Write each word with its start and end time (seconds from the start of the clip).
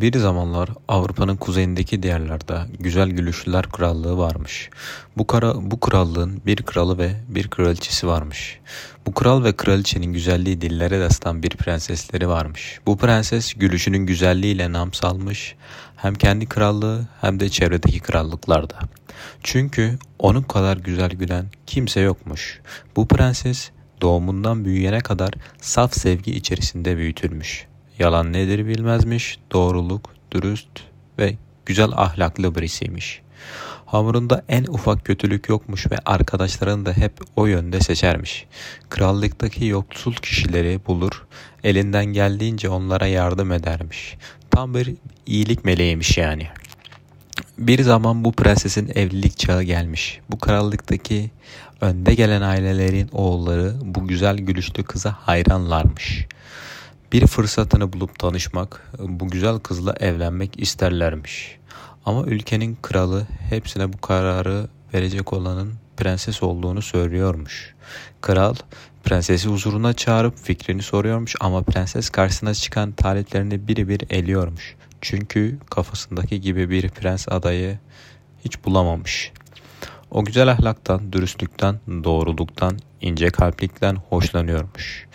Bir 0.00 0.18
zamanlar 0.18 0.68
Avrupa'nın 0.88 1.36
kuzeyindeki 1.36 2.02
diyarlarda 2.02 2.66
güzel 2.80 3.08
gülüşlüler 3.08 3.66
krallığı 3.66 4.18
varmış. 4.18 4.70
Bu, 5.16 5.26
kara, 5.26 5.54
bu 5.70 5.80
krallığın 5.80 6.42
bir 6.46 6.56
kralı 6.56 6.98
ve 6.98 7.10
bir 7.28 7.48
kraliçesi 7.48 8.06
varmış. 8.06 8.60
Bu 9.06 9.14
kral 9.14 9.44
ve 9.44 9.52
kraliçenin 9.52 10.12
güzelliği 10.12 10.60
dillere 10.60 11.00
destan 11.00 11.42
bir 11.42 11.50
prensesleri 11.50 12.28
varmış. 12.28 12.80
Bu 12.86 12.96
prenses 12.96 13.54
gülüşünün 13.54 14.06
güzelliğiyle 14.06 14.72
nam 14.72 14.92
salmış 14.92 15.54
hem 15.96 16.14
kendi 16.14 16.46
krallığı 16.46 17.08
hem 17.20 17.40
de 17.40 17.48
çevredeki 17.48 18.00
krallıklarda. 18.00 18.78
Çünkü 19.42 19.98
onun 20.18 20.42
kadar 20.42 20.76
güzel 20.76 21.10
gülen 21.10 21.46
kimse 21.66 22.00
yokmuş. 22.00 22.60
Bu 22.96 23.08
prenses 23.08 23.70
doğumundan 24.00 24.64
büyüyene 24.64 25.00
kadar 25.00 25.30
saf 25.60 25.94
sevgi 25.94 26.32
içerisinde 26.32 26.96
büyütülmüş. 26.96 27.68
Yalan 27.98 28.32
nedir 28.32 28.66
bilmezmiş, 28.66 29.38
doğruluk, 29.52 30.10
dürüst 30.32 30.68
ve 31.18 31.34
güzel 31.66 31.90
ahlaklı 31.92 32.54
birisiymiş. 32.54 33.22
Hamurunda 33.86 34.44
en 34.48 34.64
ufak 34.64 35.04
kötülük 35.04 35.48
yokmuş 35.48 35.90
ve 35.90 35.96
arkadaşlarını 36.06 36.86
da 36.86 36.92
hep 36.92 37.12
o 37.36 37.46
yönde 37.46 37.80
seçermiş. 37.80 38.46
Krallıktaki 38.90 39.66
yoksul 39.66 40.12
kişileri 40.12 40.80
bulur, 40.86 41.26
elinden 41.64 42.04
geldiğince 42.04 42.68
onlara 42.68 43.06
yardım 43.06 43.52
edermiş. 43.52 44.16
Tam 44.50 44.74
bir 44.74 44.94
iyilik 45.26 45.64
meleğiymiş 45.64 46.18
yani. 46.18 46.46
Bir 47.58 47.82
zaman 47.82 48.24
bu 48.24 48.32
prensesin 48.32 48.92
evlilik 48.94 49.38
çağı 49.38 49.62
gelmiş. 49.62 50.20
Bu 50.30 50.38
krallıktaki 50.38 51.30
önde 51.80 52.14
gelen 52.14 52.42
ailelerin 52.42 53.08
oğulları 53.12 53.74
bu 53.82 54.08
güzel 54.08 54.36
gülüşlü 54.36 54.84
kıza 54.84 55.12
hayranlarmış. 55.12 56.26
Bir 57.12 57.26
fırsatını 57.26 57.92
bulup 57.92 58.18
tanışmak, 58.18 58.92
bu 58.98 59.28
güzel 59.28 59.58
kızla 59.58 59.94
evlenmek 60.00 60.60
isterlermiş. 60.60 61.58
Ama 62.04 62.26
ülkenin 62.26 62.78
kralı 62.82 63.26
hepsine 63.50 63.92
bu 63.92 64.00
kararı 64.00 64.68
verecek 64.94 65.32
olanın 65.32 65.74
prenses 65.96 66.42
olduğunu 66.42 66.82
söylüyormuş. 66.82 67.74
Kral 68.20 68.54
prensesi 69.04 69.48
huzuruna 69.48 69.92
çağırıp 69.92 70.38
fikrini 70.38 70.82
soruyormuş 70.82 71.34
ama 71.40 71.62
prenses 71.62 72.10
karşısına 72.10 72.54
çıkan 72.54 72.92
taliplerini 72.92 73.68
biri 73.68 73.88
bir 73.88 74.00
eliyormuş. 74.10 74.76
Çünkü 75.00 75.58
kafasındaki 75.70 76.40
gibi 76.40 76.70
bir 76.70 76.88
prens 76.88 77.28
adayı 77.28 77.78
hiç 78.44 78.64
bulamamış. 78.64 79.32
O 80.10 80.24
güzel 80.24 80.50
ahlaktan, 80.50 81.12
dürüstlükten, 81.12 81.80
doğruluktan, 82.04 82.78
ince 83.00 83.30
kalplikten 83.30 83.96
hoşlanıyormuş. 83.96 85.06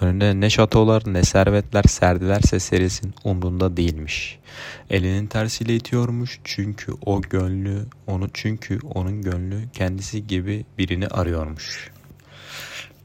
Önüne 0.00 0.40
ne 0.40 0.50
şatolar 0.50 1.02
ne 1.06 1.22
servetler 1.22 1.82
serdilerse 1.82 2.60
serisin 2.60 3.14
umrunda 3.24 3.76
değilmiş. 3.76 4.38
Elinin 4.90 5.26
tersiyle 5.26 5.76
itiyormuş 5.76 6.40
çünkü 6.44 6.92
o 7.06 7.22
gönlü 7.22 7.86
onu 8.06 8.28
çünkü 8.34 8.78
onun 8.94 9.22
gönlü 9.22 9.68
kendisi 9.72 10.26
gibi 10.26 10.64
birini 10.78 11.06
arıyormuş. 11.06 11.90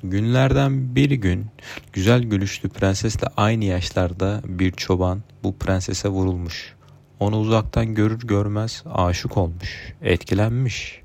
Günlerden 0.03 0.95
bir 0.95 1.11
gün 1.11 1.45
güzel 1.93 2.23
gülüşlü 2.23 2.69
prensesle 2.69 3.27
aynı 3.37 3.65
yaşlarda 3.65 4.41
bir 4.45 4.71
çoban 4.71 5.23
bu 5.43 5.57
prensese 5.57 6.09
vurulmuş. 6.09 6.75
Onu 7.19 7.37
uzaktan 7.37 7.95
görür 7.95 8.19
görmez 8.19 8.83
aşık 8.93 9.37
olmuş, 9.37 9.93
etkilenmiş. 10.01 11.04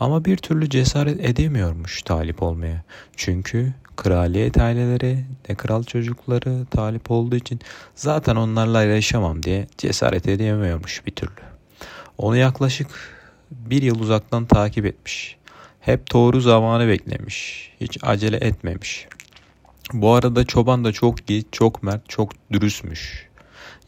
Ama 0.00 0.24
bir 0.24 0.36
türlü 0.36 0.70
cesaret 0.70 1.24
edemiyormuş 1.24 2.02
talip 2.02 2.42
olmaya. 2.42 2.82
Çünkü 3.16 3.74
kraliyet 3.96 4.58
aileleri 4.58 5.24
ne 5.48 5.54
kral 5.54 5.82
çocukları 5.82 6.66
talip 6.70 7.10
olduğu 7.10 7.36
için 7.36 7.60
zaten 7.94 8.36
onlarla 8.36 8.82
yaşamam 8.82 9.42
diye 9.42 9.66
cesaret 9.78 10.28
edemiyormuş 10.28 11.06
bir 11.06 11.10
türlü. 11.10 11.40
Onu 12.18 12.36
yaklaşık 12.36 12.88
bir 13.50 13.82
yıl 13.82 14.00
uzaktan 14.00 14.46
takip 14.46 14.86
etmiş. 14.86 15.36
Hep 15.80 16.12
doğru 16.12 16.40
zamanı 16.40 16.88
beklemiş. 16.88 17.70
Hiç 17.80 17.98
acele 18.02 18.36
etmemiş. 18.36 19.06
Bu 19.92 20.12
arada 20.12 20.44
çoban 20.44 20.84
da 20.84 20.92
çok 20.92 21.30
iyi, 21.30 21.44
çok 21.52 21.82
mert, 21.82 22.08
çok 22.08 22.32
dürüstmüş. 22.52 23.28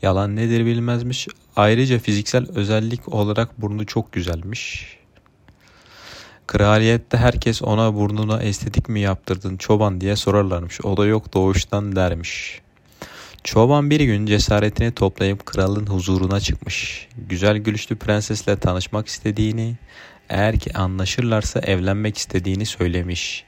Yalan 0.03 0.37
nedir 0.37 0.67
bilmezmiş. 0.67 1.29
Ayrıca 1.56 1.99
fiziksel 1.99 2.47
özellik 2.55 3.09
olarak 3.09 3.61
burnu 3.61 3.87
çok 3.87 4.12
güzelmiş. 4.12 5.02
Kraliyette 6.53 7.17
herkes 7.17 7.63
ona 7.63 7.95
burnuna 7.95 8.43
estetik 8.43 8.89
mi 8.89 9.01
yaptırdın 9.01 9.57
çoban 9.57 10.01
diye 10.01 10.17
sorarlarmış. 10.17 10.81
O 10.85 10.97
da 10.97 11.07
yok 11.07 11.35
doğuştan 11.35 11.97
dermiş. 11.97 12.61
Çoban 13.45 13.91
bir 13.91 14.01
gün 14.01 14.27
cesaretini 14.27 14.93
toplayıp 14.93 15.47
kralın 15.47 15.87
huzuruna 15.87 16.41
çıkmış. 16.41 17.09
Güzel 17.29 17.57
gülüşlü 17.57 17.97
prensesle 17.97 18.57
tanışmak 18.57 19.07
istediğini, 19.07 19.77
eğer 20.29 20.59
ki 20.59 20.73
anlaşırlarsa 20.73 21.61
evlenmek 21.61 22.19
istediğini 22.19 22.67
söylemiş. 22.67 23.45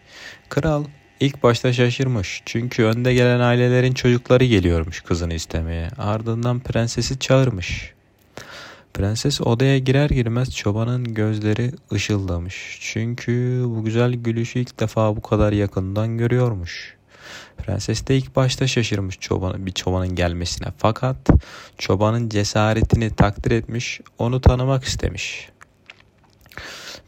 Kral 0.49 0.85
ilk 1.21 1.43
başta 1.43 1.73
şaşırmış 1.73 2.43
çünkü 2.47 2.85
önde 2.85 3.15
gelen 3.15 3.41
ailelerin 3.41 3.95
çocukları 3.95 4.45
geliyormuş 4.45 5.01
kızını 5.01 5.35
istemeye. 5.35 5.89
Ardından 5.99 6.61
prensesi 6.61 7.19
çağırmış. 7.19 7.94
Prenses 8.95 9.41
odaya 9.41 9.79
girer 9.79 10.11
girmez 10.11 10.57
çobanın 10.57 11.15
gözleri 11.15 11.73
ışıldamış. 11.93 12.79
Çünkü 12.81 13.65
bu 13.67 13.85
güzel 13.85 14.13
gülüşü 14.13 14.59
ilk 14.59 14.81
defa 14.81 15.17
bu 15.17 15.23
kadar 15.23 15.53
yakından 15.53 16.19
görüyormuş. 16.19 16.97
Prenses 17.59 18.07
de 18.07 18.17
ilk 18.17 18.37
başta 18.37 18.67
şaşırmış 18.67 19.21
çobanın, 19.21 19.67
bir 19.67 19.73
çobanın 19.73 20.15
gelmesine. 20.15 20.69
Fakat 20.79 21.17
çobanın 21.79 22.29
cesaretini 22.29 23.11
takdir 23.11 23.51
etmiş, 23.51 24.01
onu 24.19 24.41
tanımak 24.41 24.85
istemiş. 24.85 25.49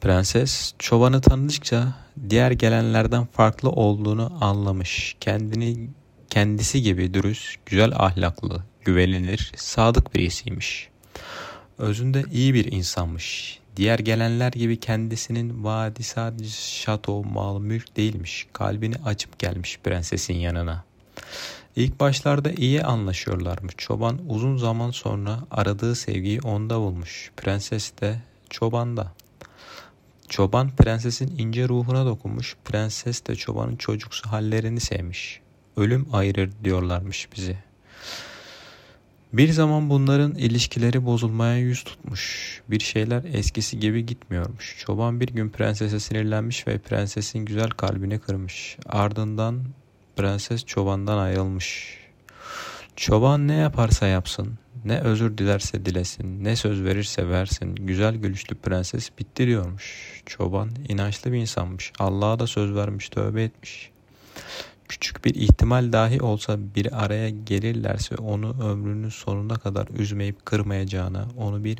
Prenses 0.01 0.75
çobanı 0.79 1.21
tanıdıkça 1.21 1.95
diğer 2.31 2.51
gelenlerden 2.51 3.27
farklı 3.27 3.71
olduğunu 3.71 4.39
anlamış. 4.41 5.17
Kendini 5.21 5.91
kendisi 6.31 6.83
gibi 6.83 7.15
dürüst, 7.15 7.57
güzel 7.67 7.93
ahlaklı, 7.95 8.63
güvenilir, 8.85 9.53
sadık 9.57 10.15
birisiymiş. 10.15 10.89
Özünde 11.79 12.25
iyi 12.33 12.55
bir 12.55 12.73
insanmış. 12.73 13.59
Diğer 13.77 13.99
gelenler 13.99 14.53
gibi 14.53 14.81
kendisinin 14.81 15.65
vaadi 15.65 16.03
sadece 16.03 16.49
şato, 16.49 17.25
mal, 17.25 17.61
mülk 17.61 17.97
değilmiş. 17.97 18.47
Kalbini 18.53 18.95
açıp 19.05 19.39
gelmiş 19.39 19.79
prensesin 19.85 20.35
yanına. 20.35 20.85
İlk 21.77 22.01
başlarda 22.01 22.51
iyi 22.53 22.83
anlaşıyorlarmış. 22.83 23.75
Çoban 23.77 24.21
uzun 24.29 24.57
zaman 24.57 24.91
sonra 24.91 25.39
aradığı 25.51 25.95
sevgiyi 25.95 26.41
onda 26.41 26.81
bulmuş. 26.81 27.31
Prenses 27.37 27.93
de 28.01 28.21
çobanda. 28.51 29.13
Çoban 30.29 30.77
prensesin 30.77 31.39
ince 31.39 31.69
ruhuna 31.69 32.07
dokunmuş. 32.07 32.57
Prenses 32.65 33.27
de 33.27 33.37
çobanın 33.37 33.77
çocuksu 33.77 34.31
hallerini 34.31 34.81
sevmiş. 34.81 35.41
Ölüm 35.77 36.07
ayırır 36.13 36.51
diyorlarmış 36.65 37.29
bizi. 37.37 37.59
Bir 39.37 39.53
zaman 39.53 39.91
bunların 39.91 40.35
ilişkileri 40.35 41.07
bozulmaya 41.07 41.59
yüz 41.59 41.85
tutmuş. 41.85 42.63
Bir 42.69 42.81
şeyler 42.81 43.25
eskisi 43.25 43.81
gibi 43.81 44.07
gitmiyormuş. 44.07 44.77
Çoban 44.79 45.21
bir 45.21 45.29
gün 45.29 45.51
prensese 45.51 46.01
sinirlenmiş 46.01 46.67
ve 46.67 46.79
prensesin 46.79 47.39
güzel 47.39 47.71
kalbini 47.71 48.19
kırmış. 48.19 48.77
Ardından 48.87 49.65
prenses 50.17 50.65
çobandan 50.65 51.19
ayrılmış. 51.19 51.99
Çoban 52.97 53.49
ne 53.49 53.55
yaparsa 53.55 54.07
yapsın, 54.07 54.59
ne 54.85 55.01
özür 55.01 55.39
dilerse 55.39 55.87
dilesin, 55.87 56.45
ne 56.45 56.57
söz 56.57 56.85
verirse 56.85 57.29
versin, 57.29 57.75
güzel 57.75 58.15
gülüşlü 58.15 58.57
prenses 58.57 59.11
bitti 59.19 59.47
diyormuş. 59.47 60.23
Çoban 60.27 60.71
inançlı 60.89 61.33
bir 61.33 61.39
insanmış. 61.39 61.93
Allah'a 61.99 62.39
da 62.39 62.47
söz 62.47 62.75
vermiş, 62.75 63.09
tövbe 63.09 63.43
etmiş. 63.43 63.91
Küçük 64.89 65.25
bir 65.25 65.35
ihtimal 65.35 65.93
dahi 65.93 66.21
olsa 66.23 66.59
bir 66.75 67.05
araya 67.05 67.31
gelirlerse 67.31 68.15
onu 68.15 68.71
ömrünün 68.71 69.09
sonuna 69.09 69.55
kadar 69.55 69.89
üzmeyip 69.99 70.47
kırmayacağına, 70.47 71.29
onu 71.37 71.65
bir 71.65 71.79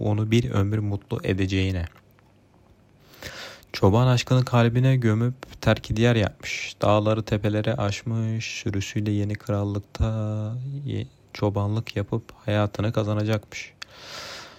onu 0.00 0.30
bir 0.30 0.50
ömür 0.50 0.78
mutlu 0.78 1.20
edeceğine. 1.24 1.84
Çoban 3.72 4.06
aşkını 4.06 4.44
kalbine 4.44 4.96
gömüp 4.96 5.60
terki 5.60 5.96
diğer 5.96 6.16
yapmış. 6.16 6.76
Dağları 6.82 7.22
tepelere 7.22 7.74
aşmış, 7.74 8.44
sürüsüyle 8.44 9.10
yeni 9.10 9.34
krallıkta 9.34 10.54
çobanlık 11.32 11.96
yapıp 11.96 12.22
hayatını 12.46 12.92
kazanacakmış. 12.92 13.72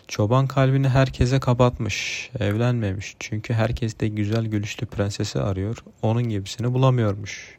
Çoban 0.08 0.48
kalbini 0.48 0.90
herkese 0.90 1.40
kapatmış, 1.40 2.30
evlenmemiş. 2.40 3.16
Çünkü 3.20 3.54
herkes 3.54 4.00
de 4.00 4.08
güzel 4.08 4.46
gülüşlü 4.46 4.86
prensesi 4.86 5.40
arıyor, 5.40 5.78
onun 6.02 6.24
gibisini 6.24 6.74
bulamıyormuş. 6.74 7.58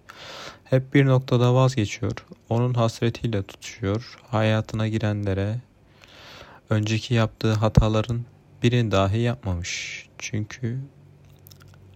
Hep 0.64 0.94
bir 0.94 1.06
noktada 1.06 1.54
vazgeçiyor, 1.54 2.12
onun 2.48 2.74
hasretiyle 2.74 3.42
tutuşuyor, 3.42 4.18
hayatına 4.30 4.88
girenlere 4.88 5.56
önceki 6.70 7.14
yaptığı 7.14 7.52
hataların 7.52 8.24
birini 8.62 8.90
dahi 8.90 9.18
yapmamış. 9.18 10.06
Çünkü 10.18 10.78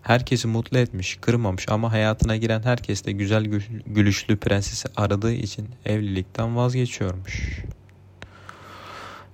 herkesi 0.03 0.49
mutlu 0.49 0.79
etmiş, 0.79 1.19
kırmamış 1.21 1.69
ama 1.69 1.93
hayatına 1.93 2.37
giren 2.37 2.63
herkes 2.63 3.05
de 3.05 3.13
güzel 3.13 3.45
gülüşlü 3.87 4.37
prensesi 4.37 4.89
aradığı 4.97 5.33
için 5.33 5.69
evlilikten 5.85 6.57
vazgeçiyormuş. 6.57 7.65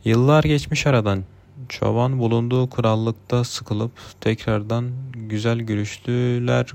Yıllar 0.05 0.45
geçmiş 0.45 0.87
aradan. 0.87 1.25
Çoban 1.69 2.19
bulunduğu 2.19 2.71
krallıkta 2.71 3.45
sıkılıp 3.45 3.93
tekrardan 4.21 4.91
güzel 5.15 5.59
gülüşlüler 5.59 6.67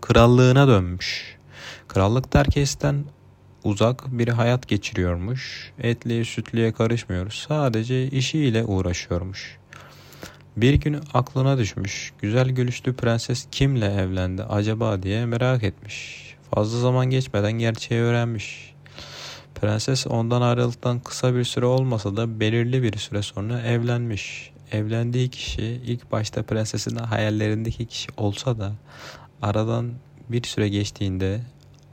krallığına 0.00 0.68
dönmüş. 0.68 1.41
Krallık 1.92 2.34
herkesten 2.34 3.04
uzak 3.64 4.18
bir 4.18 4.28
hayat 4.28 4.68
geçiriyormuş. 4.68 5.72
Etliye 5.78 6.24
sütlüye 6.24 6.72
karışmıyor. 6.72 7.30
Sadece 7.30 8.08
işiyle 8.08 8.64
uğraşıyormuş. 8.64 9.58
Bir 10.56 10.74
gün 10.74 11.00
aklına 11.14 11.58
düşmüş. 11.58 12.12
Güzel 12.22 12.48
gülüşlü 12.48 12.96
prenses 12.96 13.46
kimle 13.50 13.86
evlendi 13.86 14.42
acaba 14.42 15.02
diye 15.02 15.26
merak 15.26 15.62
etmiş. 15.62 16.26
Fazla 16.50 16.80
zaman 16.80 17.06
geçmeden 17.06 17.52
gerçeği 17.52 18.00
öğrenmiş. 18.00 18.74
Prenses 19.54 20.06
ondan 20.06 20.42
ayrıldıktan 20.42 21.00
kısa 21.00 21.34
bir 21.34 21.44
süre 21.44 21.66
olmasa 21.66 22.16
da 22.16 22.40
belirli 22.40 22.82
bir 22.82 22.98
süre 22.98 23.22
sonra 23.22 23.60
evlenmiş. 23.60 24.52
Evlendiği 24.70 25.28
kişi 25.28 25.62
ilk 25.64 26.12
başta 26.12 26.42
prensesin 26.42 26.96
hayallerindeki 26.96 27.86
kişi 27.86 28.08
olsa 28.16 28.58
da 28.58 28.72
aradan 29.42 29.92
bir 30.28 30.42
süre 30.42 30.68
geçtiğinde 30.68 31.40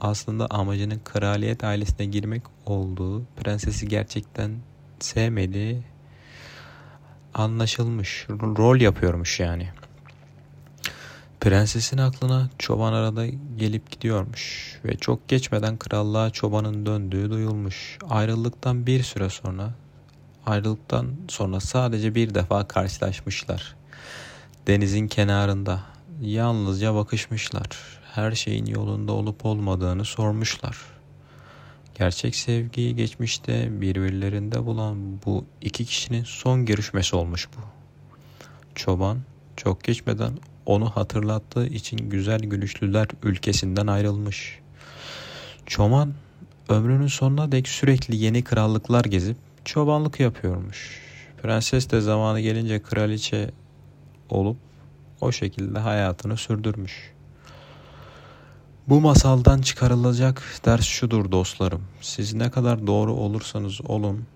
aslında 0.00 0.46
amacının 0.50 1.00
kraliyet 1.04 1.64
ailesine 1.64 2.06
girmek 2.06 2.42
olduğu, 2.66 3.24
prensesi 3.36 3.88
gerçekten 3.88 4.50
sevmediği 5.00 5.82
anlaşılmış. 7.34 8.26
Rol 8.30 8.80
yapıyormuş 8.80 9.40
yani. 9.40 9.68
Prensesin 11.40 11.98
aklına 11.98 12.50
çoban 12.58 12.92
arada 12.92 13.26
gelip 13.56 13.90
gidiyormuş 13.90 14.76
ve 14.84 14.96
çok 14.96 15.28
geçmeden 15.28 15.78
krallığa 15.78 16.30
çobanın 16.30 16.86
döndüğü 16.86 17.30
duyulmuş. 17.30 17.98
Ayrıldıktan 18.10 18.86
bir 18.86 19.02
süre 19.02 19.30
sonra 19.30 19.70
ayrıldıktan 20.46 21.06
sonra 21.28 21.60
sadece 21.60 22.14
bir 22.14 22.34
defa 22.34 22.68
karşılaşmışlar. 22.68 23.76
Denizin 24.66 25.08
kenarında 25.08 25.80
yalnızca 26.20 26.94
bakışmışlar. 26.94 27.68
Her 28.14 28.32
şeyin 28.32 28.66
yolunda 28.66 29.12
olup 29.12 29.46
olmadığını 29.46 30.04
sormuşlar. 30.04 30.78
Gerçek 31.98 32.36
sevgiyi 32.36 32.96
geçmişte 32.96 33.80
birbirlerinde 33.80 34.66
bulan 34.66 34.96
bu 35.26 35.44
iki 35.60 35.84
kişinin 35.84 36.24
son 36.24 36.66
görüşmesi 36.66 37.16
olmuş 37.16 37.48
bu. 37.56 37.60
Çoban 38.74 39.18
çok 39.56 39.84
geçmeden 39.84 40.32
onu 40.66 40.90
hatırlattığı 40.90 41.66
için 41.66 42.10
güzel 42.10 42.40
gülüşlüler 42.40 43.08
ülkesinden 43.22 43.86
ayrılmış. 43.86 44.58
Çoban 45.66 46.14
ömrünün 46.68 47.06
sonuna 47.06 47.52
dek 47.52 47.68
sürekli 47.68 48.16
yeni 48.16 48.44
krallıklar 48.44 49.04
gezip 49.04 49.36
çobanlık 49.64 50.20
yapıyormuş. 50.20 51.00
Prenses 51.42 51.90
de 51.90 52.00
zamanı 52.00 52.40
gelince 52.40 52.82
kraliçe 52.82 53.50
olup 54.28 54.56
o 55.20 55.32
şekilde 55.32 55.78
hayatını 55.78 56.36
sürdürmüş. 56.36 57.12
Bu 58.88 59.00
masaldan 59.00 59.60
çıkarılacak 59.60 60.42
ders 60.64 60.84
şudur 60.84 61.32
dostlarım. 61.32 61.82
Siz 62.00 62.34
ne 62.34 62.50
kadar 62.50 62.86
doğru 62.86 63.14
olursanız 63.14 63.80
olun, 63.84 64.26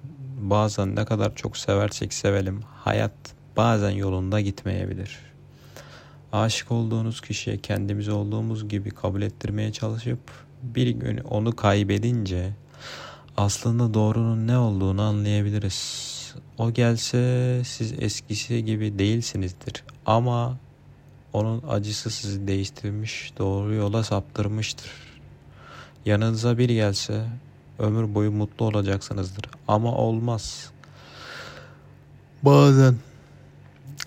bazen 0.40 0.96
ne 0.96 1.04
kadar 1.04 1.34
çok 1.34 1.56
seversek 1.56 2.14
sevelim, 2.14 2.60
hayat 2.74 3.12
bazen 3.56 3.90
yolunda 3.90 4.40
gitmeyebilir. 4.40 5.18
Aşık 6.32 6.72
olduğunuz 6.72 7.20
kişiye 7.20 7.58
kendimiz 7.58 8.08
olduğumuz 8.08 8.68
gibi 8.68 8.90
kabul 8.90 9.22
ettirmeye 9.22 9.72
çalışıp 9.72 10.20
bir 10.62 10.88
gün 10.88 11.18
onu 11.18 11.56
kaybedince 11.56 12.52
aslında 13.36 13.94
doğrunun 13.94 14.46
ne 14.46 14.58
olduğunu 14.58 15.02
anlayabiliriz. 15.02 16.14
O 16.58 16.70
gelse 16.72 17.62
siz 17.64 17.94
eskisi 17.98 18.64
gibi 18.64 18.98
değilsinizdir 18.98 19.84
ama 20.06 20.58
onun 21.34 21.62
acısı 21.68 22.10
sizi 22.10 22.46
değiştirmiş, 22.46 23.32
doğru 23.38 23.74
yola 23.74 24.04
saptırmıştır. 24.04 24.90
Yanınıza 26.06 26.58
bir 26.58 26.68
gelse 26.68 27.26
ömür 27.78 28.14
boyu 28.14 28.30
mutlu 28.32 28.66
olacaksınızdır 28.66 29.44
ama 29.68 29.94
olmaz. 29.94 30.70
Bazen 32.42 32.94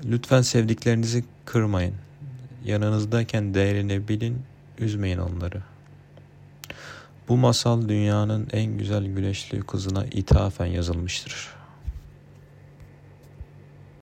lütfen 0.06 0.42
sevdiklerinizi 0.42 1.26
kırmayın. 1.46 1.96
Yanınızdayken 2.66 3.54
değerini 3.54 4.08
bilin, 4.08 4.42
üzmeyin 4.80 5.18
onları. 5.18 5.62
Bu 7.28 7.38
masal 7.38 7.90
dünyanın 7.90 8.48
en 8.54 8.78
güzel 8.78 9.06
güneşli 9.06 9.62
kızına 9.62 10.06
ithafen 10.06 10.66
yazılmıştır. 10.66 11.57